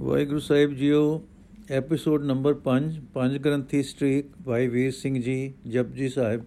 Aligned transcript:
ਵਾਹਿਗੁਰੂ 0.00 0.38
ਸਾਹਿਬ 0.38 0.74
ਜੀਓ 0.74 1.22
episode 1.70 2.24
number 2.24 2.54
5 2.64 3.00
ਪੰਜ 3.14 3.38
ਗ੍ਰੰਥੀ 3.38 3.82
ਸਟ੍ਰੀਕ 3.82 4.26
ਭਾਈ 4.44 4.68
ਵੀਰ 4.68 4.90
ਸਿੰਘ 4.90 5.22
ਜੀ, 5.22 5.54
ਜਪਜੀ 5.66 6.08
ਸਾਹਿਬ। 6.08 6.44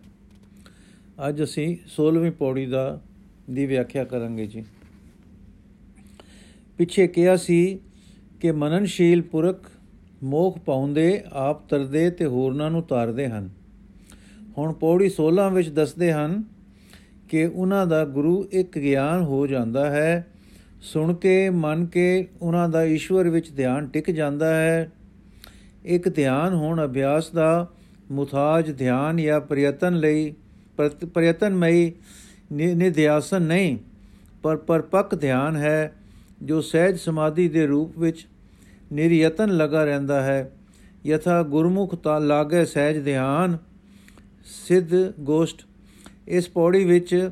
ਅੱਜ 1.29 1.43
ਅਸੀਂ 1.43 1.77
16ਵੀਂ 1.87 2.31
ਪੌੜੀ 2.31 2.65
ਦਾ, 2.65 3.01
ਦੀ 3.51 3.65
ਵਿਆਖਿਆ 3.65 4.03
ਕਰਾਂਗੇ 4.03 4.47
ਜੀ। 4.47 4.63
ਪਿੱਛੇ 6.77 7.07
ਕਿਹਾ 7.07 7.35
ਸੀ 7.35 7.79
ਕਿ 8.41 8.52
ਮਨਨਸ਼ੀਲ 8.52 9.21
ਪੁਰਖ 9.21 9.71
ਮੋਖ 10.23 10.59
ਪਾਉਂਦੇ, 10.59 11.23
ਆਪ 11.33 11.70
ਤਰਦੇ 11.70 12.09
ਤੇ 12.09 12.25
ਹੋਰਨਾਂ 12.25 12.71
ਨੂੰ 12.71 12.83
ਤਾਰਦੇ 12.83 13.27
ਹਨ। 13.27 13.49
ਹੁਣ 14.57 14.73
ਪੌੜੀ 14.73 15.09
16 15.09 15.49
ਵਿੱਚ 15.54 15.70
ਦੱਸਦੇ 15.70 16.11
ਹਨ 16.13 16.43
ਕਿ 17.29 17.45
ਉਹਨਾਂ 17.45 17.88
ਦਾ 17.88 18.05
ਗੁਰੂ 18.05 18.47
ਇੱਕ 18.51 18.77
ਗਿਆਨ 18.77 19.21
ਹੋ 19.21 19.47
ਜਾਂਦਾ 19.47 19.89
ਹੈ 19.89 20.32
ਸੁਣ 20.84 21.13
ਕੇ, 21.13 21.50
ਮਨ 21.50 21.86
ਕੇ 21.86 22.27
ਉਹਨਾਂ 22.41 22.68
ਦਾ 22.70 22.83
ਈਸ਼ਵਰ 22.86 23.29
ਵਿੱਚ 23.29 23.50
ਧਿਆਨ 23.52 23.87
ਟਿਕ 23.87 24.10
ਜਾਂਦਾ 24.11 24.54
ਹੈ। 24.55 24.92
ਇੱਕ 25.86 26.09
ਧਿਆਨ 26.09 26.54
ਹੋਣ 26.54 26.83
ਅਭਿਆਸ 26.86 27.29
ਦਾ 27.29 27.68
ਮੁਤਾਜ 28.11 28.71
ਧਿਆਨ 28.78 29.18
ਜਾਂ 29.18 29.39
ਪ੍ਰਯਤਨ 29.42 30.00
ਲਈ 30.00 30.33
ਪ੍ਰਯਤਨਮਈ 30.78 31.92
ਨਿਧਿਆਸਨ 32.52 33.42
ਨਹੀਂ, 33.42 33.78
ਪਰ 34.44 34.58
ਪਰਪੱਕ 34.58 35.16
ਧਿਆਨ 35.16 35.56
ਹੈ, 35.56 35.94
ਜੋ 36.42 36.61
ਸਹਿਜ 36.61 36.97
ਸਮਾਧੀ 37.00 37.47
ਦੇ 37.50 37.66
ਰੂਪ 37.67 37.97
ਵਿੱਚ 38.00 38.25
ਨਿਰਯਤਨ 38.94 39.56
ਲਗਾ 39.58 39.84
ਰਹਿੰਦਾ 39.86 40.22
ਹੈ। 40.22 40.52
ਯਥਾ 41.06 41.42
ਗੁਰਮੁਖ 41.44 41.95
ਤਾ 41.95 42.17
ਲਾਗੇ 42.20 42.66
ਸਹਿਜ 42.66 43.03
ਧਿਆਨ, 43.06 43.58
ਸਿੱਧ 44.45 44.95
ਗੋਸ਼ਟ, 45.20 45.64
ਇਸ 46.28 46.50
ਪੌੜੀ 46.50 46.84
ਵਿੱਚ 46.86 47.30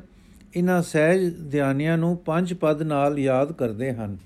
ਇਹਨਾਂ 0.56 0.82
ਸਹਿਜ 0.82 1.50
ਧਿਆਨੀਆਂ 1.50 1.98
ਨੂੰ 1.98 2.16
ਪੰਜ 2.16 2.54
ਪਦ 2.54 2.82
ਨਾਲ 2.82 3.18
ਯਾਦ 3.18 3.52
ਕਰਦੇ 3.52 3.92
ਹਨ। 3.92 4.16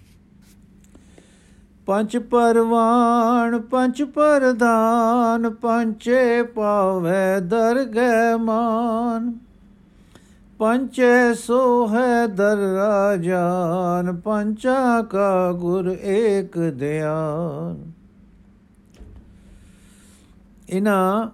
ਪੰਜ 1.87 2.16
ਪਰਵਾਨ, 2.16 3.61
ਪੰਜ 3.61 4.02
ਪਰਦਾਨ 4.02 5.51
ਪੰਚੇ 5.51 6.43
ਪਾਵੇ 6.43 7.41
ਦਰਗਹਿ 7.41 8.37
ਮਾਨ। 8.37 9.32
ਪੰਚੇ 10.59 11.35
ਸੋ 11.35 11.88
ਹੈ 11.88 12.27
ਦਰ 12.27 12.57
ਰਾਜਾਨ 12.57 14.16
ਪੰਚਾ 14.16 15.02
ਕਾ 15.02 15.52
ਗੁਰ 15.52 15.97
ਏਕ 16.02 16.59
ਧਿਆਨ 16.79 17.93
ਇਨਾ 20.69 21.30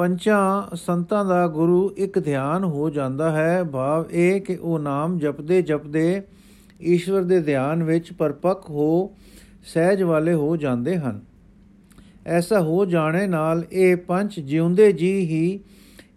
ਪੰਚਾਂ 0.00 0.76
ਸੰਤਾਂ 0.76 1.24
ਦਾ 1.24 1.48
ਗੁਰੂ 1.48 1.94
ਇੱਕ 1.96 2.18
ਧਿਆਨ 2.18 2.64
ਹੋ 2.64 2.90
ਜਾਂਦਾ 2.90 3.30
ਹੈ। 3.30 3.64
ਭਾਵ 3.64 4.04
ਇਹ 4.10 4.40
ਕਿ 4.40 4.56
ਉਹ 4.56 4.78
ਨਾਮ 4.78 5.18
ਜਪਦੇ 5.18 5.62
ਜਪਦੇ 5.62 6.22
ਈਸ਼ਵਰ 6.82 7.22
ਦੇ 7.22 7.40
ਧਿਆਨ 7.40 7.82
ਵਿੱਚ 7.82 8.12
ਪਰਪੱਕ 8.12 8.70
ਹੋ, 8.70 9.16
ਸਹਿਜ 9.64 10.02
ਵਾਲੇ 10.02 10.34
ਹੋ 10.34 10.56
ਜਾਂਦੇ 10.56 10.98
ਹਨ। 10.98 11.20
ਐਸਾ 12.26 12.60
ਹੋ 12.60 12.84
ਜਾਣੇ 12.84 13.26
ਨਾਲ 13.26 13.64
ਇਹ 13.72 13.96
ਪੰਜ 13.96 14.40
ਜਿਉਂਦੇ 14.40 14.92
ਜੀ 14.92 15.18
ਹੀ 15.18 15.60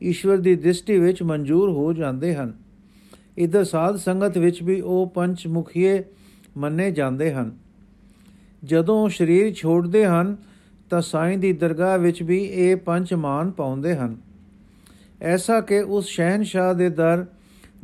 ਈਸ਼ਵਰ 0.04 0.38
ਦੀ 0.38 0.56
ਦ੍ਰਿਸ਼ਟੀ 0.56 1.00
ਵਿੱਚ 1.00 1.24
ਮਨਜ਼ੂਰ 1.24 1.70
ਹੋ 1.70 1.94
ਜਾਂਦੇ 1.94 2.36
ਹਨ। 2.36 2.54
ਇਧਰ 3.38 3.64
ਸਾਧ 3.64 3.96
ਸੰਗਤ 3.96 4.38
ਵਿੱਚ 4.38 4.64
ਵੀ 4.64 4.82
ਉਹ 4.82 5.12
ਪੰਜ 5.16 5.48
ਮੁਖੀਏ 5.48 6.04
ਮੰਨੇ 6.58 6.92
ਜਾਂਦੇ 6.92 7.34
ਹਨ। 7.34 7.58
ਜਦੋਂ 8.64 9.10
ਸਰੀਰ 9.10 9.54
ਛੋੜਦੇ 9.54 10.06
ਹਨ 10.06 10.53
ਤਾਂ 10.94 11.02
ਸਾਈਂ 11.02 11.38
ਦੀ 11.38 11.54
ਦਰਗਾਹ 11.54 11.98
ਵਿੱਚ 11.98 12.24
ਵੀ 12.24 12.44
ਇਹ 12.44 12.76
ਪੰਜ 12.76 13.14
ਮਾਨ 13.14 13.52
ਪਾਉਂਦੇ 13.52 13.96
ਹਨ। 13.96 14.18
ਐਸਾ 15.22 15.62
ਕਿ 15.62 15.80
ਉਸ 15.80 16.06
ਸ਼ਹਿਨशाह 16.06 16.74
ਦੇ 16.74 16.90
ਦਰ, 16.90 17.26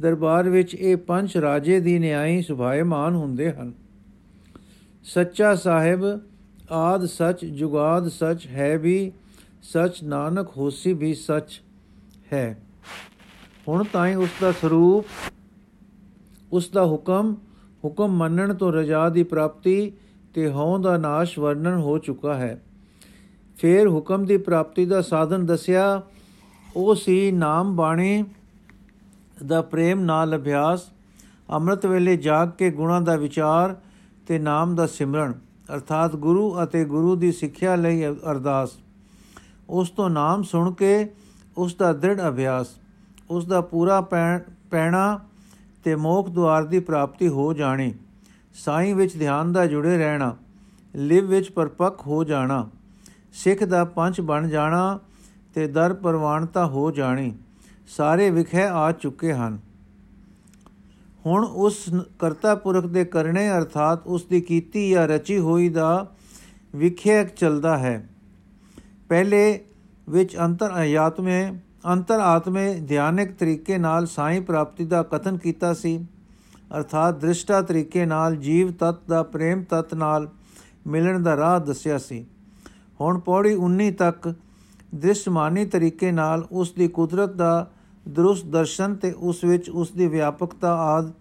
ਦਰਬਾਰ 0.01 0.49
ਵਿੱਚ 0.49 0.75
ਇਹ 0.75 0.97
ਪੰਜ 0.97 1.37
ਰਾਜੇ 1.37 1.79
ਦੀ 1.79 1.99
ਨਿਆਈ 1.99 2.41
ਸੁਭਾਏਮਾਨ 2.41 3.15
ਹੁੰਦੇ 3.15 3.51
ਹਨ। 3.51 3.73
ਸੱਚਾ 5.03 5.55
ਸਾਹਿਬ, 5.55 6.21
ਆਦ 6.71 7.05
ਸਚ, 7.05 7.45
ਜੁਗਾਦ 7.45 8.07
ਸਚ, 8.07 8.47
ਹੈ 8.47 8.77
ਵੀ 8.77 9.11
ਸਚ, 9.63 10.03
ਨਾਨਕ 10.03 10.57
ਹੋਸੀ 10.57 10.93
ਵੀ 10.93 11.13
ਸਚ 11.13 11.61
ਹੈ। 12.33 12.57
ਹੁਣ 13.67 13.83
ਤਾਈਂ 13.93 14.15
ਉਸ 14.15 14.29
ਦਾ 14.41 14.51
ਸਰੂਪ, 14.51 15.05
ਉਸ 16.53 16.69
ਦਾ 16.69 16.85
ਹੁਕਮ 16.85 17.35
ਹੁਕਮ 17.85 18.07
ਮੰਨਣ 18.07 18.53
ਤੋਂ 18.53 18.73
ਰਜਾ 18.73 19.09
ਦੀ 19.09 19.23
ਪ੍ਰਾਪਤੀ 19.23 19.91
ਤੇ 20.33 20.51
ਹਉ 20.51 20.77
ਦਾ 20.77 20.97
ਨਾਸ਼ 20.97 21.39
ਵਰਣਨ 21.39 21.77
ਹੋ 21.77 21.97
ਚੁੱਕਾ 21.97 22.33
ਹੈ। 22.33 22.61
ਫਿਰ 23.59 23.87
ਹੁਕਮ 23.87 24.25
ਦੀ 24.25 24.37
ਪ੍ਰਾਪਤੀ 24.37 24.85
ਦਾ 24.85 25.01
ਸਾਧਨ 25.01 25.45
ਦੱਸਿਆ, 25.45 26.01
ਉਹ 26.75 26.93
ਸੀ 26.95 27.31
ਨਾਮ 27.31 27.75
ਬਾਣੀ 27.75 28.23
ਦਾ 29.45 29.61
ਪ੍ਰੇਮ, 29.61 29.99
ਨਾਲ 29.99 30.35
ਅਭਿਆਸ, 30.35 30.89
ਅੰਮ੍ਰਿਤ 31.49 31.85
ਵੇਲੇ 31.85 32.15
ਜਾਗ 32.17 32.49
ਕੇ 32.49 32.69
ਗੁਣਾ 32.71 32.99
ਦਾ 32.99 33.15
ਵਿਚਾਰ 33.15 33.75
ਤੇ 34.27 34.39
ਨਾਮ 34.39 34.75
ਦਾ 34.75 34.85
ਸਿਮਰਨ, 34.87 35.33
ਅਰਥਾਤ 35.73 36.15
ਗੁਰੂ 36.15 36.63
ਅਤੇ 36.63 36.83
ਗੁਰੂ 36.85 37.15
ਦੀ 37.15 37.31
ਸਿੱਖਿਆ 37.31 37.75
ਲਈ 37.75 38.05
ਅਰਦਾਸ। 38.05 38.77
ਉਸ 39.69 39.89
ਤੋਂ 39.89 40.09
ਨਾਮ 40.09 40.43
ਸੁਣ 40.43 40.71
ਕੇ 40.73 41.07
ਉਸ 41.57 41.75
ਦਾ 41.75 41.91
ਦ੍ਰਿੜ 41.93 42.19
ਅਭਿਆਸ, 42.29 42.67
ਉਸ 43.29 43.45
ਦਾ 43.45 43.61
ਪੂਰਾ 43.61 44.01
ਪੈਣਾ 44.01 45.19
ਤੇ 45.83 45.95
ਮੋਖ 45.95 46.29
ਦੁਆਰ 46.29 46.63
ਦੀ 46.63 46.79
ਪ੍ਰਾਪਤੀ 46.79 47.27
ਹੋ 47.27 47.53
ਜਾਣੀ, 47.53 47.93
ਸਾਈਂ 48.55 48.95
ਵਿੱਚ 48.95 49.17
ਧਿਆਨ 49.17 49.51
ਦਾ 49.51 49.65
ਜੁੜੇ 49.65 49.97
ਰਹਿਣਾ, 49.97 50.35
ਲਿਵ 50.93 51.25
ਵਿੱਚ 51.25 51.51
ਪਰਪੱਕ 51.51 52.07
ਹੋ 52.07 52.23
ਜਾਣਾ। 52.23 52.67
ਸਿੱਖ 53.33 53.63
ਦਾ 53.63 53.83
ਪੰਜ 53.85 54.21
ਬਣ 54.21 54.47
ਜਾਣਾ 54.47 54.99
ਤੇ 55.55 55.67
ਦਰ 55.67 55.93
ਪਰਵਾਨਤਾ 55.93 56.65
ਹੋ 56.65 56.91
ਜਾਣੀ, 56.91 57.33
ਸਾਰੇ 57.87 58.29
ਵਿਖੇ 58.29 58.63
ਆ 58.63 58.91
ਚੁੱਕੇ 58.91 59.33
ਹਨ। 59.33 59.59
ਹੁਣ 61.25 61.45
ਉਸ 61.45 61.83
ਕਰਤਾ 62.19 62.55
ਪੁਰਖ 62.55 62.85
ਦੇ 62.85 63.05
ਕਰਨੇ 63.05 63.49
ਅਰਥਾਤ 63.49 64.07
ਉਸ 64.07 64.25
ਦੀ 64.25 64.41
ਕੀਤੀ 64.41 64.89
ਜਾਂ 64.89 65.07
ਰਚੀ 65.07 65.39
ਹੋਈ 65.39 65.69
ਦਾ 65.69 66.11
ਵਿਖੇ 66.75 67.23
ਚੱਲਦਾ 67.25 67.77
ਹੈ। 67.77 68.09
ਪਹਿਲੇ 69.09 69.59
ਵਿੱਚ 70.09 70.37
ਅੰਤਰ 70.37 70.71
ਆਤਮੇ 70.97 71.53
ਅੰਤਰ 71.85 72.19
ਆਤਮੇ 72.19 72.73
ਧਿਆਨਿਕ 72.79 73.31
ਤਰੀਕੇ 73.31 73.77
ਨਾਲ 73.77 74.05
ਸਾਈ 74.05 74.39
ਪ੍ਰਾਪਤੀ 74.39 74.85
ਦਾ 74.85 75.03
ਕਥਨ 75.03 75.37
ਕੀਤਾ 75.37 75.73
ਸੀ। 75.73 75.97
ਅਰਥਾਤ 76.77 77.19
ਦ੍ਰਿਸ਼ਟਾ 77.19 77.61
ਤਰੀਕੇ 77.61 78.05
ਨਾਲ 78.05 78.35
ਜੀਵ 78.35 78.71
ਤਤ 78.71 79.07
ਦਾ 79.09 79.23
ਪ੍ਰੇਮ 79.23 79.63
ਤਤ 79.63 79.93
ਨਾਲ 79.93 80.27
ਮਿਲਣ 80.87 81.19
ਦਾ 81.19 81.35
ਰਾਹ 81.37 81.59
ਦੱਸਿਆ 81.59 81.97
ਸੀ। 81.97 82.25
ਹੁਣ 83.01 83.19
ਪੌੜੀ 83.19 83.55
19 83.55 83.91
ਤੱਕ 83.91 84.33
ਦ੍ਰਿਸ਼ਮਾਨੀ 84.95 85.65
ਤਰੀਕੇ 85.65 86.11
ਨਾਲ 86.11 86.47
ਉਸ 86.51 86.71
ਦੀ 86.71 86.87
ਕੁਦਰਤ 86.87 87.29
ਦਾ 87.29 87.71
ਦਰੁਸਤ 88.07 88.45
ਦਰਸ਼ਨ 88.45 88.95
ਤੇ 88.95 89.11
ਉਸ 89.11 89.43
ਵਿੱਚ 89.43 89.69
ਉਸ 89.69 89.91
ਦੀ 89.91 90.07
ਵਿਆਪਕਤਾ 90.07 90.75
ਆਦ 90.75 91.11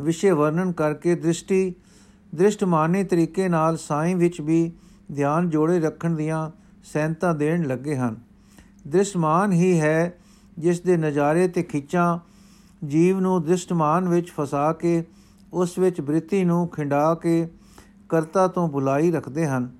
ਵਿਸ਼ੇ 0.00 0.30
ਵਰਣਨ 0.30 0.72
ਕਰਕੇ 0.72 1.14
ਦ੍ਰਿਸ਼ਟੀ, 1.14 1.74
ਦ੍ਰਿਸ਼ਟਮਾਨੀ 2.34 3.04
ਤਰੀਕੇ 3.04 3.48
ਨਾਲ 3.48 3.76
ਸਾਈਂ 3.76 4.16
ਵਿੱਚ 4.16 4.40
ਵੀ 4.40 4.72
ਧਿਆਨ 5.14 5.50
ਜੋੜੇ 5.50 5.80
ਰੱਖਣ 5.80 6.14
ਦੀਆਂ 6.14 6.50
ਸੈਂਤਾ 6.84 7.32
ਦੇਣ 7.32 7.66
ਲੱਗੇ 7.66 7.96
ਹਨ। 7.96 8.16
ਦ੍ਰਿਸ਼ਮਾਨ 8.88 9.52
ਹੀ 9.52 9.80
ਹੈ 9.80 10.18
ਜਿਸ 10.58 10.80
ਦੇ 10.80 10.96
ਨਜ਼ਾਰੇ 10.96 11.48
ਤੇ 11.48 11.62
ਖਿੱਚਾਂ 11.62 12.18
ਜੀਵ 12.86 13.20
ਨੂੰ 13.20 13.44
ਦ੍ਰਿਸ਼ਟਮਾਨ 13.44 14.08
ਵਿੱਚ 14.08 14.30
ਫਸਾ 14.30 14.72
ਕੇ, 14.72 15.04
ਉਸ 15.52 15.78
ਵਿੱਚ 15.78 16.00
ਬ੍ਰਿਤੀ 16.00 16.44
ਨੂੰ 16.44 16.68
ਖਿੰਡਾ 16.68 17.14
ਕੇ 17.14 17.48
ਕਰਤਾ 18.08 18.48
ਤੋਂ 18.48 18.68
ਬੁਲਾਈ 18.68 19.10
ਰੱਖਦੇ 19.10 19.46
ਹਨ। 19.46 19.70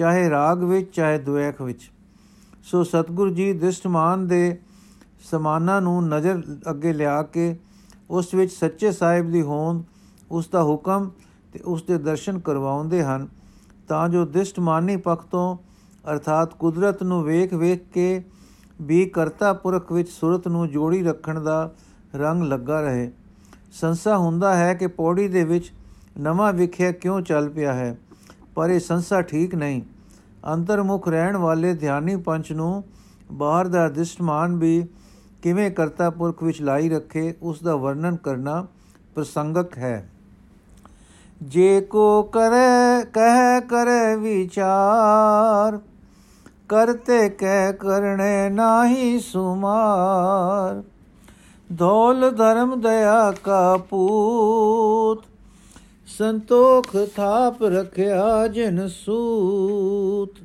ਚਾਹੇ 0.00 0.30
ਰਾਗ 0.30 0.62
ਵਿੱਚ, 0.64 0.90
ਚਾਹੇ 0.92 1.18
ਦੁਇਖ 1.18 1.62
ਵਿੱਚ। 1.62 1.90
ਸੋ 2.62 2.84
ਸਤਗੁਰੂ 2.84 3.30
ਜੀ 3.30 3.52
ਦ੍ਰਿਸ਼ਟਮਾਨ 3.52 4.26
ਦੇ 4.26 4.58
ਸਮਾਨਾਂ 5.30 5.80
ਨੂੰ 5.80 6.08
ਨਜ਼ਰ 6.08 6.42
ਅੱਗੇ 6.70 6.92
ਲਿਆ 6.92 7.22
ਕੇ 7.22 7.56
ਉਸ 8.10 8.34
ਵਿੱਚ 8.34 8.52
ਸੱਚੇ 8.52 8.92
ਸਾਹਿਬ 8.92 9.30
ਦੀ 9.30 9.42
ਹੋਂਦ, 9.42 9.82
ਉਸ 10.30 10.48
ਦਾ 10.48 10.62
ਹੁਕਮ 10.62 11.10
ਤੇ 11.52 11.60
ਉਸ 11.64 11.82
ਦੇ 11.82 11.98
ਦਰਸ਼ਨ 11.98 12.38
ਕਰਵਾਉਂਦੇ 12.38 13.02
ਹਨ, 13.04 13.28
ਤਾਂ 13.88 14.08
ਜੋ 14.08 14.24
ਦ੍ਰਿਸ਼ਟਮਾਨੀ 14.24 14.96
ਪੱਖ 14.96 15.26
ਤੋਂ 15.26 15.56
ਅਰਥਾਤ 16.12 16.54
ਕੁਦਰਤ 16.54 17.02
ਨੂੰ 17.02 17.22
ਵੇਖ 17.24 17.54
ਵੇਖ 17.54 17.84
ਕੇ 17.92 18.22
ਵੀ 18.82 19.06
ਕਰਤਾ 19.06 19.52
ਪੁਰਖ 19.52 19.92
ਵਿੱਚ 19.92 20.10
ਸੁਰਤ 20.10 20.48
ਨੂੰ 20.48 20.68
ਜੋੜੀ 20.68 21.02
ਰੱਖਣ 21.02 21.40
ਦਾ 21.40 21.72
ਰੰਗ 22.14 22.42
ਲੱਗਾ 22.42 22.80
ਰਹੇ। 22.80 23.10
ਸੰਸਾ 23.72 24.18
ਹੁੰਦਾ 24.18 24.56
ਹੈ 24.56 24.74
ਕਿ 24.74 24.86
ਪੌੜੀ 24.86 25.28
ਦੇ 25.28 25.44
ਵਿੱਚ 25.44 25.72
ਨਵਾਂ 26.18 26.52
ਵਿਖਿਆ 26.52 26.92
ਕਿਉਂ 26.92 27.20
ਚੱਲ 27.20 27.48
ਪਿਆ 27.48 27.72
ਹੈ? 27.72 27.98
ਪਰ 28.60 28.70
ਇਹ 28.70 28.80
ਸੰਸਾ 28.80 29.20
ਠੀਕ 29.22 29.54
ਨਹੀਂ। 29.54 29.82
ਅੰਤਰਮੁਖ 30.52 31.08
ਰਹਿਣ 31.08 31.36
ਵਾਲੇ 31.36 31.74
ਧਿਆਨੀ 31.74 32.16
ਪੰਚ 32.16 32.52
ਨੂੰ 32.52 32.84
ਬਾਹਰ 33.32 33.68
ਦਾ 33.68 33.88
ਦ੍ਰਿਸ਼ਟਮਾਨ 33.88 34.56
ਵੀ 34.56 34.86
ਕਿਵੇਂ 35.42 35.70
ਕਰਤਾ 35.70 36.10
ਪੁਰਖ 36.10 36.42
ਵਿੱਚ 36.42 36.60
ਲਾਈ 36.62 36.88
ਰੱਖੇ, 36.88 37.34
ਉਸ 37.42 37.62
ਦਾ 37.62 37.76
ਵਰਣਨ 37.76 38.16
ਕਰਨਾ 38.16 38.66
ਪ੍ਰਸੰਗਕ 39.14 39.78
ਹੈ। 39.78 40.10
ਜੇ 41.42 41.80
ਕੋ 41.80 42.22
ਕਰੇ, 42.22 43.04
ਕਹਿ 43.04 43.60
ਕਰੇ 43.60 44.16
ਵਿਚਾਰ, 44.16 45.78
ਕਰਤੇ 46.68 47.28
ਕਹਿ 47.28 47.72
ਕਰਨੇ 47.72 48.50
ਨਾਹੀ 48.50 49.18
ਸੁਮਾਰ। 49.20 50.82
ਧੋਲ 51.78 52.30
ਧਰਮ 52.30 52.80
ਦਇਆ 52.80 53.32
ਕਾ 53.44 53.76
ਪੂਤ 53.76 55.29
ਸੰਤੋਖ 56.18 56.96
ਥਾਪ 57.16 57.62
ਰਖਿਆ 57.62 58.46
ਜਿਨ 58.46 58.88
ਸੂਤ। 58.88 60.38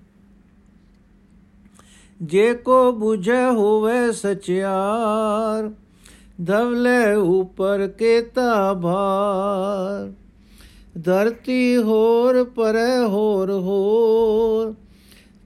ਜੇ 2.21 2.53
ਕੋ 2.53 2.91
부ਝੈ 2.91 3.51
ਹੋਵੇ 3.51 4.11
ਸਚਿਆਰ, 4.11 5.69
ਧਵਲੇ 6.45 7.13
ਉਪਰ 7.13 7.87
ਕੇਤਾ 7.87 8.73
ਭਾਰ। 8.73 10.11
ਧਰਤੀ 11.01 11.77
ਹੋਰ 11.77 12.43
ਪਰੈ 12.43 13.03
ਹੋਰ 13.03 13.51
ਹੋਰ, 13.51 14.73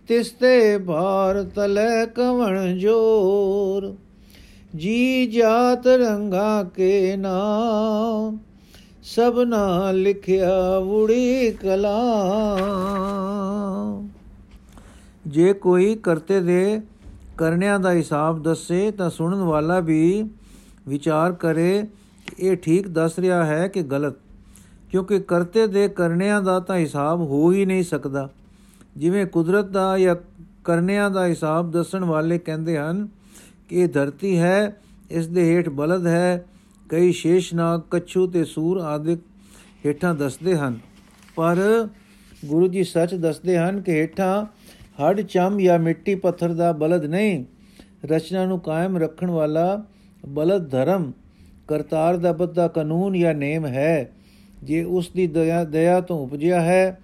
ਤਿਸਤੇ 0.08 0.78
ਭਾਰ 0.78 1.44
ਤਲੇ 1.44 2.06
ਕਵਣ 2.06 2.78
ਜੋਰ। 2.78 3.94
ਜੀ 4.76 5.28
ਜਾਤ 5.28 5.88
ਰੰਗਾ 5.88 6.64
ਕੇ 6.64 7.16
ਨਾਮ 7.16 8.38
ਸਭਨਾ 9.04 9.92
ਲਿਖਿਆ 9.92 10.78
ਉੜੀ 10.78 11.52
ਕਲਾ। 11.52 11.96
ਜੇ 15.28 15.54
ਕੋਈ 15.54 15.96
ਕਰਤੇ 15.96 16.40
ਦੇ 16.42 16.82
ਕਰਨਿਆਂ 17.38 17.80
ਦਾ 17.80 17.92
ਹਿਸਾਬ 17.92 18.44
ਦੱਸੇ 18.44 18.92
ਤਾਂ 18.92 19.10
ਸੁਣਨ 19.10 19.38
ਵਾਲਾ 19.38 19.80
ਵੀ 19.80 20.30
ਵਿਚਾਰ 20.88 21.32
ਕਰੇ 21.32 21.88
ਕਿ 22.26 22.48
ਇਹ 22.48 22.58
ਠੀਕ 22.58 22.88
ਦੱਸ 22.88 23.20
ਰਿਹਾ 23.20 23.46
ਹੈ 23.46 23.68
ਕਿ 23.68 23.84
ਗਲਤ। 23.84 24.14
ਕਿਉਂਕਿ 24.90 25.20
ਕਰਤੇ 25.20 25.68
ਦੇ 25.68 25.88
ਕਰਨਿਆਂ 25.88 26.42
ਦਾ 26.42 26.60
ਤਾਂ 26.60 26.78
ਹਿਸਾਬ 26.78 27.22
ਹੋ 27.22 27.52
ਹੀ 27.52 27.66
ਨਹੀਂ 27.66 27.84
ਸਕਦਾ। 27.84 28.30
ਜਿਵੇਂ 28.98 29.26
ਕੁਦਰਤ 29.26 29.66
ਦਾ 29.66 29.98
ਜਾਂ 29.98 30.16
ਕਰਨਿਆਂ 30.64 31.10
ਦਾ 31.10 31.26
ਹਿਸਾਬ 31.26 31.72
ਦੱਸਣ 31.72 32.04
ਵਾਲੇ 32.04 32.40
ਕਹਿੰਦੇ 32.40 32.78
ਹਨ 32.78 33.08
ਕਿ 33.70 33.76
ਇਹ 33.76 33.88
ਧਰਤੀ 33.88 34.38
ਹੈ, 34.38 34.76
ਇਸ 35.12 35.28
ਦੇ 35.28 35.56
ਹੇਠ 35.56 35.70
ਬਲਦ 35.70 36.08
ਹੈ 36.08 36.46
ਕਈ 36.90 37.12
ਸ਼ੇਸ਼ਨਾਗ 37.12 37.82
ਕੱਛੂ 37.92 38.28
ਤੇ 38.28 38.44
ਸੂਰ 38.46 38.80
ਆਦਿਕ 38.80 39.20
ਹੇਠਾਂ 39.86 40.16
ਦੱਸਦੇ 40.16 40.56
ਹਨ। 40.56 40.80
ਪਰ 41.36 41.88
ਗੁਰੂ 42.46 42.68
ਜੀ 42.68 42.84
ਸੱਚ 42.84 43.16
ਦੱਸਦੇ 43.16 43.58
ਹਨ 43.58 43.82
ਕਿ 43.82 43.92
ਹੇਠਾਂ 43.92 44.46
ਹੱਡ 45.02 45.22
ਚੰਮ 45.22 45.60
ਜਾਂ 45.60 45.80
ਮਿੱਟੀ 45.80 46.16
ਪੱਥਰ 46.16 46.54
ਦਾ 46.54 46.72
ਬਲਦ 46.72 47.06
ਨਹੀਂ। 47.06 47.46
ਰਚਨਾ 48.06 48.46
ਨੂੰ 48.46 48.60
ਕਾਇਮ 48.60 48.98
ਰੱਖਣ 48.98 49.32
ਵਾਲਾ 49.32 49.84
ਬਲਦ 50.28 50.70
ਧਰਮ, 50.70 51.12
ਕਰਤਾਰ 51.68 52.18
ਦਾ 52.18 52.32
ਬੱਦਾ 52.32 52.68
ਕਾਨੂੰਨ 52.68 53.20
ਜਾਂ 53.20 53.34
ਨੇਮ 53.34 53.66
ਹੈ। 53.66 54.12
ਜੇ 54.64 54.84
ਉਸ 54.84 55.10
ਦੀ 55.10 55.28
ਦਇਆ 55.28 55.64
ਦਇਆ 55.64 56.02
ਤੋਂ 56.02 56.20
ਉਪਜਿਆ 56.20 56.62
ਹੈ, 56.62 57.00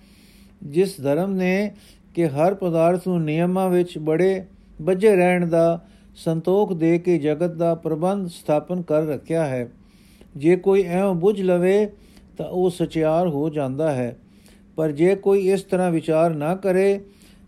ਜਿਸ 0.64 1.02
ਧਰਮ 1.02 1.34
ਨੇ 1.34 1.74
ਕਿ 2.16 2.28
ਹਰ 2.28 2.54
ਪਦਾਰਥ 2.54 3.08
ਨੂੰ 3.08 3.24
ਨਿਯਮਾਂ 3.24 3.70
ਵਿੱਚ 3.70 3.98
ਬੜੇ, 3.98 4.46
ਬੱਝੇ 4.82 5.16
ਰਹਿਣ 5.16 5.48
ਦਾ 5.48 5.86
ਸੰਤੋਖ 6.16 6.74
ਦੇ 6.74 7.00
ਕੇ 7.00 7.18
ਜਗਤ 7.18 7.52
ਦਾ 7.52 7.76
ਪ੍ਰਬੰਧ 7.76 8.28
ਸਥਾਪਨ 8.28 8.82
ਕਰ 8.82 9.06
ਰੱਖਿਆ 9.06 9.46
ਹੈ। 9.46 9.70
ਜੇ 10.38 10.56
ਕੋਈ 10.56 10.84
ਐਵੇਂ 10.84 11.14
ਬੁੱਝ 11.14 11.42
ਲਵੇ, 11.42 11.90
ਤਾਂ 12.38 12.46
ਉਹ 12.46 12.70
ਸਚਿਆਰ 12.70 13.28
ਹੋ 13.28 13.50
ਜਾਂਦਾ 13.50 13.92
ਹੈ। 13.92 14.18
ਪਰ 14.76 14.92
ਜੇ 14.92 15.16
ਕੋਈ 15.16 15.50
ਇਸ 15.50 15.64
ਤਰ੍ਹਾਂ 15.64 15.92
ਵਿਚਾਰ 15.92 16.34
ਨਾ 16.34 16.56
ਕਰੇ, 16.56 17.00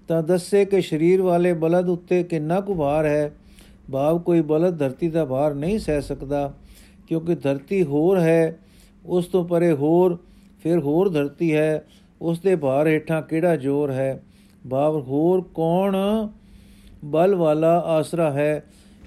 ਤਾਂ 0.08 0.24
ਦੱਸੇ 0.24 0.66
ਕਿ 0.66 0.82
ਸਰੀਰ 0.82 1.22
ਵਾਲੇ 1.22 1.54
ਬਲਦ 1.54 1.90
ਉੱਤੇ 1.90 2.24
ਕਿੰਨਾ 2.24 2.62
ਕੁ 2.62 2.76
ਭਾਰ 2.76 3.06
ਹੈ। 3.06 3.32
ਭਾਵ 3.92 4.20
ਕੋਈ 4.20 4.42
ਬਲਦ 4.42 4.80
ਧਰਤੀ 4.80 5.10
ਦਾ 5.10 5.26
ਭਾਰ 5.26 5.54
ਨਹੀਂ 5.54 5.80
ਸਹਿ 5.80 6.02
ਸਕਦਾ, 6.02 6.54
ਕਿਉਂਕਿ 7.08 7.36
ਧਰਤੀ 7.36 7.84
ਹੋਰ 7.84 8.20
ਹੈ, 8.20 8.60
ਉਸ 9.06 9.26
ਤੋਂ 9.26 9.46
ਪਰੇ 9.46 9.74
ਹੋਰ, 9.74 10.18
ਫਿਰ 10.64 10.80
ਹੋਰ 10.80 11.10
ਧਰਤੀ 11.10 11.56
ਹੈ। 11.56 11.86
ਉਸ 12.22 12.40
ਦੇ 12.40 12.56
ਭਾਰ 12.56 12.88
ਹੇਠਾਂ 12.88 13.22
ਕਿਹੜਾ 13.22 13.56
ਜ਼ੋਰ 13.56 13.92
ਹੈ? 13.92 14.24
ਭਾਵ 14.70 15.02
ਹੋਰ 15.02 15.42
ਕੌਣ 15.42 15.96
ਬਲ 17.06 17.36
ਵਾਲਾ 17.36 17.80
ਆਸਰਾ 17.80 18.32
ਹੈ 18.32 18.64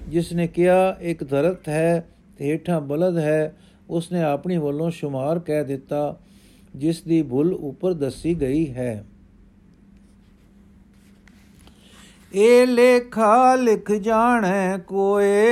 ਜਿਸ 0.08 0.32
ਨੇ 0.32 0.46
ਕਿਹਾ, 0.46 0.96
ਇੱਕ 1.00 1.30
ਧਰਤ 1.30 1.68
ਹੈ, 1.68 2.08
ਤੇ 2.38 2.52
ਹੇਠਾਂ 2.52 2.80
ਬਲਦ 2.80 3.18
ਹੈ। 3.18 3.56
ਉਸ 3.90 4.12
ਨੇ 4.12 4.22
ਆਪਣੀ 4.22 4.56
ਵੱਲੋਂ 4.56 4.90
ਸ਼ੁਮਾਰ 4.90 5.38
ਕਹਿ 5.38 5.64
ਦਿੱਤਾ, 5.64 6.16
ਜਿਸ 6.76 7.02
ਦੀ 7.02 7.22
ਭੁੱਲ 7.22 7.54
ਉੱਪਰ 7.54 7.92
ਦੱਸੀ 7.92 8.40
ਗਈ 8.40 8.72
ਹੈ। 8.72 9.04
ਇਹ 12.34 12.66
ਲੇਖਾ 12.66 13.54
ਲਿਖ 13.54 13.92
ਜਾਣੈ 13.92 14.78
ਕੋਏ, 14.78 15.46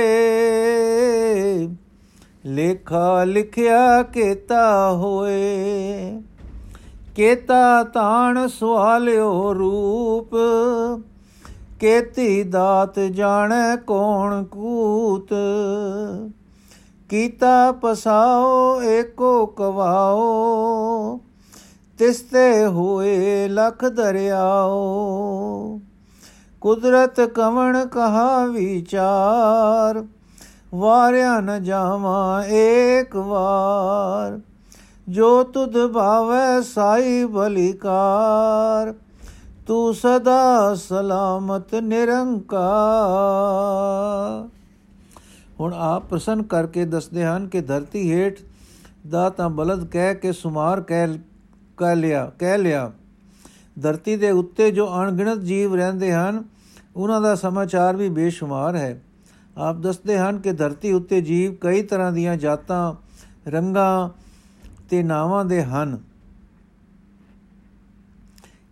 ਲੇਖਾ 2.45 3.23
ਲਿਖਿਆ 3.23 4.03
ਕੀਤਾ 4.03 4.91
ਹੋਏ। 4.91 6.21
ਕੇਤਾ 7.15 7.83
ਤਾਣ 7.83 8.47
ਸਵਾਲਿਓ 8.47 9.53
ਰੂਪ 9.53 10.29
ਕੇਤੀ 11.79 12.43
ਦਾਤ 12.43 12.99
ਜਾਣੈ 12.99 13.75
ਕੌਣ 13.75 14.43
ਕੂਤ? 14.43 15.29
ਕੀਤਾ 17.09 17.71
ਪਸਾਓ, 17.71 18.81
ਏਕੋ 18.81 19.45
ਕਵਾਓ। 19.45 20.25
ਤਿਸਤੇ 21.97 22.65
ਹੋਏ 22.65 23.47
ਲਖ 23.47 23.85
ਦਰਿਆਓ। 23.85 24.79
ਕੁਦਰਤ 26.61 27.21
ਕਵਣ 27.21 27.85
ਕਹਾ 27.85 28.45
ਵਿਚਾਰ? 28.45 30.05
ਵਾਰਿਆ 30.75 31.39
ਨ 31.39 31.63
ਜਾਵਾਂ 31.63 32.43
ਏਕ 32.43 33.15
ਵਾਰ। 33.15 34.39
ਜੋ 35.09 35.43
ਤੁਧ 35.43 35.87
ਭਾਵੈ 35.87 36.61
ਸਾਈ 36.61 37.25
ਬਲਿਕਾਰ। 37.25 38.93
ਤੂੰ 39.69 39.93
ਸਦਾ 39.93 40.75
ਸਲਾਮਤ 40.75 41.75
ਨਿਰੰਕਾਰ। 41.75 44.49
ਹੁਣ 45.59 45.73
ਆਪ 45.73 46.09
ਪ੍ਰਸੰਨ 46.09 46.43
ਕਰਕੇ 46.43 46.85
ਦੱਸਦੇ 46.85 47.25
ਹਨ 47.25 47.47
ਕਿ 47.47 47.61
ਧਰਤੀ 47.61 48.11
ਹੇਠ 48.11 48.39
ਦਾ 49.09 49.29
ਤਾਂ 49.29 49.49
ਬਲਦ 49.49 49.85
ਕਹਿ 49.85 50.15
ਕੇ 50.15 50.31
ਸੁਮਾਰ 50.31 50.81
ਕਹਿ 50.81 51.07
ਕਹਿ 51.77 51.95
ਲਿਆ 51.95 52.31
ਕਹਿ 52.39 52.57
ਲਿਆ। 52.57 52.91
ਧਰਤੀ 53.81 54.15
ਦੇ 54.15 54.31
ਉੱਤੇ 54.31 54.71
ਜੋ 54.71 54.95
ਅਣਗਿਣਤ 54.95 55.37
ਜੀਵ 55.37 55.75
ਰਹਿੰਦੇ 55.75 56.13
ਹਨ, 56.13 56.43
ਉਹਨਾਂ 56.95 57.21
ਦਾ 57.21 57.35
ਸਮਾਚਾਰ 57.35 57.95
ਵੀ 57.95 58.09
ਬੇਸ਼ੁਮਾਰ 58.09 58.75
ਹੈ। 58.75 59.01
ਆਪ 59.57 59.75
ਦੱਸਦੇ 59.75 60.17
ਹਨ 60.17 60.39
ਕਿ 60.39 60.51
ਧਰਤੀ 60.51 60.93
ਉੱਤੇ 60.93 61.21
ਜੀਵ 61.21 61.55
ਕਈ 61.61 61.81
ਤਰ੍ਹਾਂ 61.81 62.11
ਦੀਆਂ 62.11 62.37
ਜਾਤਾਂ, 62.37 62.95
ਰੰਗਾਂ 63.49 64.09
ਤੇ 64.89 65.03
ਨਾਵਾਂ 65.03 65.45
ਦੇ 65.45 65.63
ਹਨ। 65.63 66.08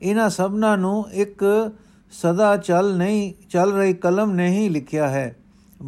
ਇਹਨਾਂ 0.02 0.30
ਸਭਨਾਂ 0.30 0.78
ਨੂੰ 0.78 1.12
ਇੱਕ 1.12 1.72
ਸਦਾ 2.12 2.58
ਚੱਲ 2.58 2.98
ਨਹੀਂ, 2.98 3.34
ਚੱਲ 3.50 3.74
ਰਹੀ 3.74 3.94
ਕਲਮ 3.94 4.32
ਨਹੀਂ 4.32 4.72
ਲਿਖਿਆ 4.72 5.08
ਹੈ। 5.08 5.36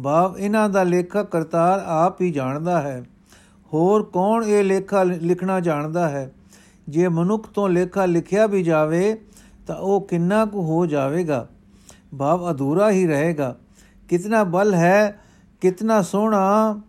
ਭਾਵ 0.04 0.38
ਇਹਨਾਂ 0.38 0.68
ਦਾ 0.68 0.82
ਲੇਖਕ 0.82 1.22
ਕਰਤਾਰ 1.22 1.82
ਆਪ 1.86 2.20
ਹੀ 2.20 2.30
ਜਾਣਦਾ 2.30 2.82
ਹੈ। 2.82 3.04
ਹੋਰ 3.72 4.02
ਕੌਣ 4.02 4.44
ਇਹ 4.44 4.64
ਲੇਖਾ 4.64 5.02
ਲਿਖਣਾ 5.02 5.60
ਜਾਣਦਾ 5.60 6.08
ਹੈ? 6.08 6.32
ਜੇ 6.88 7.08
ਮਨੁੱਖ 7.08 7.48
ਤੋਂ 7.48 7.68
ਲੇਖਾ 7.68 8.06
ਲਿਖਿਆ 8.06 8.46
ਵੀ 8.46 8.62
ਜਾਵੇ, 8.62 9.20
ਤਾਂ 9.66 9.76
ਉਹ 9.76 10.00
ਕਿੰਨਾ 10.00 10.44
ਕੁ 10.44 10.62
ਹੋ 10.62 10.86
ਜਾਵੇਗਾ? 10.86 11.48
ਭਾਵ 12.18 12.50
ਅਧੂਰਾ 12.50 12.90
ਹੀ 12.90 13.06
ਰਹੇਗਾ। 13.06 13.56
ਕਿਤਨਾ 14.08 14.44
ਬਲ 14.44 14.74
ਹੈ, 14.74 15.20
ਕਿਤਨਾ 15.60 16.02
ਸੋਹਣਾ। 16.02 16.80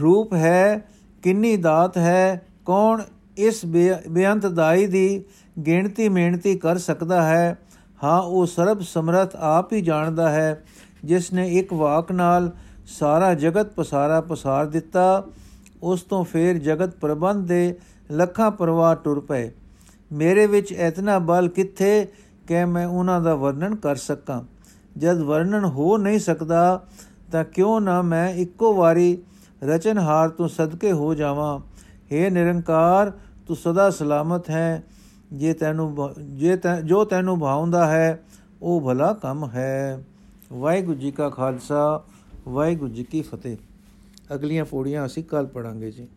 ਰੂਪ 0.00 0.34
ਹੈ 0.34 0.88
ਕਿੰਨੀ 1.22 1.56
ਦਾਤ 1.56 1.98
ਹੈ, 1.98 2.46
ਕੌਣ 2.64 3.02
ਇਸ 3.36 3.64
ਬੇਅੰਤ 3.66 4.46
ਦਾਈ 4.46 4.86
ਦੀ 4.86 5.24
ਗਿਣਤੀ 5.66 6.08
ਮਿਹਨਤੀ 6.08 6.54
ਕਰ 6.58 6.78
ਸਕਦਾ 6.78 7.22
ਹੈ? 7.22 7.58
ਹਾਂ, 8.04 8.22
ਉਹ 8.22 8.46
ਸਰਬ 8.46 8.80
ਸਮਰਥ 8.80 9.36
ਆਪ 9.36 9.72
ਹੀ 9.72 9.80
ਜਾਣਦਾ 9.80 10.28
ਹੈ, 10.30 10.64
ਜਿਸ 11.04 11.32
ਨੇ 11.32 11.46
ਇੱਕ 11.48 11.72
ਵਾਕ 11.72 12.12
ਨਾਲ 12.12 12.50
ਸਾਰਾ 12.98 13.32
ਜਗਤ 13.34 13.72
ਪਸਾਰਾ 13.72 14.20
ਪਸਾਰ 14.20 14.66
ਦਿੱਤਾ, 14.66 15.24
ਉਸ 15.82 16.02
ਤੋਂ 16.02 16.24
ਫੇਰ 16.24 16.58
ਜਗਤ 16.58 16.96
ਪ੍ਰਬੰਧ 16.96 17.46
ਦੇ 17.48 17.74
ਲੱਖਾਂ 18.10 18.50
ਪਰਵਾਹ 18.50 18.94
ਟੁਰ 18.96 19.20
ਪਏ। 19.20 19.50
ਮੇਰੇ 20.12 20.46
ਵਿੱਚ 20.46 20.72
ਇਤਨਾ 20.72 21.18
ਬਲ 21.18 21.48
ਕਿੱਥੇ, 21.48 22.06
ਕਿ 22.48 22.64
ਮੈਂ 22.64 22.86
ਉਹਨਾਂ 22.86 23.20
ਦਾ 23.20 23.34
ਵਰਣਨ 23.34 23.74
ਕਰ 23.74 23.96
ਸਕਾਂ। 23.96 24.42
ਜਦ 24.98 25.18
ਵਰਣਨ 25.18 25.64
ਹੋ 25.64 25.96
ਨਹੀਂ 25.96 26.18
ਸਕਦਾ, 26.18 26.82
ਤਾਂ 27.32 27.44
ਕਿਉਂ 27.44 27.80
ਨਾ 27.80 28.00
ਮੈਂ 28.02 28.28
ਇੱਕੋ 28.34 28.74
ਵਾਰੀ 28.74 29.18
ਰਚਨਹਾਰ 29.62 30.28
ਤੋਂ 30.28 30.48
ਸਦਕੇ 30.48 30.92
ਹੋ 30.92 31.14
ਜਾਵਾਂ। 31.14 31.58
हे 32.12 32.32
ਨਿਰੰਕਾਰ, 32.32 33.12
ਤੂੰ 33.46 33.56
ਸਦਾ 33.56 33.90
ਸਲਾਮਤ 33.90 34.50
ਹੈ। 34.50 34.82
ਜੇ 35.32 35.52
ਤੈਨੂੰ 35.52 36.14
ਜੇ 36.20 36.58
ਜੋ 36.84 37.04
ਤੈਨੂੰ 37.04 37.40
ਭਾਉਂਦਾ 37.40 37.86
ਹੈ, 37.86 38.22
ਉਹ 38.62 38.80
ਭਲਾ 38.80 39.12
ਕੰਮ 39.12 39.48
ਹੈ। 39.48 40.04
ਵਾਹਿਗੁਰੂ 40.52 40.98
ਜੀ 40.98 41.10
ਕਾ 41.10 41.28
ਖਾਲਸਾ, 41.28 42.02
ਵਾਹਿਗੁਰੂ 42.48 42.90
ਜੀ 42.90 43.04
ਕੀ 43.04 43.22
ਫਤਿਹ। 43.22 43.56
ਅਗਲੀਆਂ 44.34 44.64
ਪੌੜੀਆਂ 44.64 45.06
ਅਸੀਂ 45.06 45.24
ਕੱਲ 45.24 45.46
ਪੜਾਂਗੇ 45.46 45.90
ਜੀ। 45.90 46.08